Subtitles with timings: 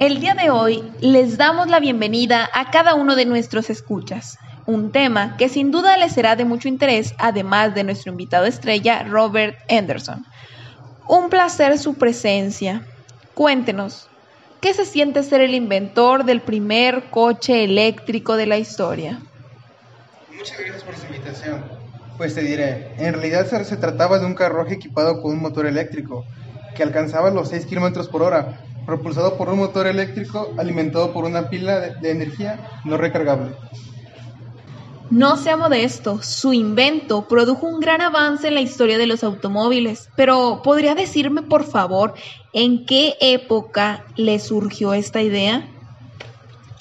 [0.00, 4.90] El día de hoy les damos la bienvenida a cada uno de nuestros escuchas, un
[4.90, 9.56] tema que sin duda les será de mucho interés, además de nuestro invitado estrella, Robert
[9.70, 10.26] Anderson.
[11.06, 12.84] Un placer su presencia.
[13.34, 14.08] Cuéntenos,
[14.60, 19.20] ¿qué se siente ser el inventor del primer coche eléctrico de la historia?
[20.36, 21.64] Muchas gracias por su invitación.
[22.16, 26.24] Pues te diré, en realidad se, trataba de un carruaje equipado con un motor eléctrico,
[26.74, 31.48] que alcanzaba los 6 km por hora, propulsado por un motor eléctrico alimentado por una
[31.48, 33.54] pila de, energía no recargable.
[35.10, 40.08] No sea modesto, su invento produjo un gran avance en la historia de los automóviles,
[40.16, 42.14] pero ¿podría decirme por favor
[42.52, 45.68] en qué época le surgió esta idea?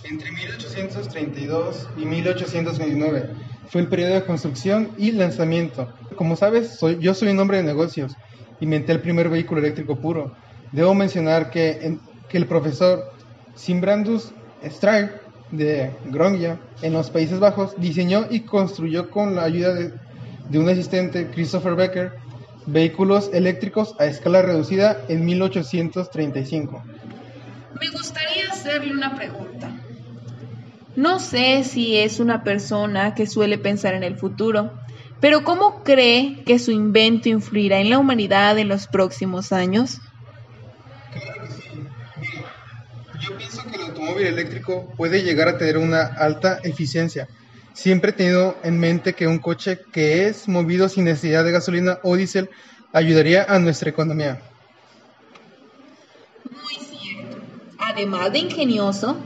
[0.03, 3.29] Entre 1832 y 1829
[3.67, 5.91] fue el periodo de construcción y lanzamiento.
[6.15, 8.13] Como sabes, soy, yo soy un hombre de negocios.
[8.59, 10.35] Inventé el primer vehículo eléctrico puro.
[10.73, 11.97] Debo mencionar que,
[12.31, 13.13] el profesor
[13.53, 19.93] Simbrandus Strike de Grongia en los Países Bajos diseñó y construyó con la ayuda de,
[20.49, 22.13] de un asistente, Christopher Becker,
[22.65, 26.83] vehículos eléctricos a escala reducida en 1835.
[27.79, 29.69] Me gustaría hacerle una pregunta.
[30.95, 34.71] No sé si es una persona que suele pensar en el futuro,
[35.19, 40.01] pero ¿cómo cree que su invento influirá en la humanidad en los próximos años?
[41.21, 41.83] Claro que sí.
[43.19, 47.27] yo pienso que el automóvil eléctrico puede llegar a tener una alta eficiencia.
[47.73, 51.99] Siempre he tenido en mente que un coche que es movido sin necesidad de gasolina
[52.03, 52.49] o diésel
[52.91, 54.41] ayudaría a nuestra economía.
[56.51, 57.37] Muy cierto.
[57.79, 59.17] Además de ingenioso,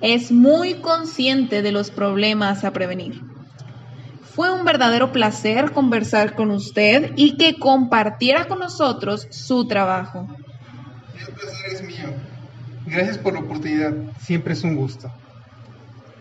[0.00, 3.22] es muy consciente de los problemas a prevenir.
[4.34, 10.26] Fue un verdadero placer conversar con usted y que compartiera con nosotros su trabajo.
[11.18, 12.08] El placer es mío.
[12.86, 13.92] Gracias por la oportunidad.
[14.20, 15.10] Siempre es un gusto.